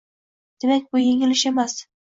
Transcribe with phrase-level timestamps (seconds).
[0.65, 1.81] Demak, bu yengil ish emas